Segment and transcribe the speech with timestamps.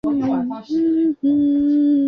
[0.03, 1.91] 马德朗热。